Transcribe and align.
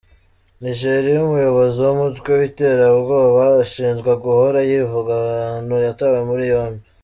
Nijeriya 0.61 1.19
Umuyobozi 1.27 1.77
w’ 1.85 1.89
umutwe 1.95 2.29
witera 2.39 2.85
bwoba 2.99 3.43
ushinjwa 3.63 4.11
guhora 4.23 4.59
yivuga 4.69 5.11
abantu 5.23 5.73
yatawe 5.85 6.19
muri 6.29 6.43
yombi 6.53 6.85